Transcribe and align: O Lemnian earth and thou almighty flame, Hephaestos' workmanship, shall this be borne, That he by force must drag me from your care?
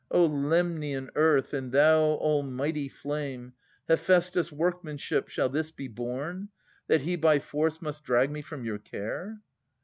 O 0.09 0.25
Lemnian 0.25 1.11
earth 1.13 1.53
and 1.53 1.71
thou 1.71 1.99
almighty 1.99 2.89
flame, 2.89 3.53
Hephaestos' 3.87 4.51
workmanship, 4.51 5.29
shall 5.29 5.49
this 5.49 5.69
be 5.69 5.87
borne, 5.87 6.49
That 6.87 7.01
he 7.01 7.15
by 7.15 7.37
force 7.37 7.83
must 7.83 8.03
drag 8.03 8.31
me 8.31 8.41
from 8.41 8.65
your 8.65 8.79
care? 8.79 9.41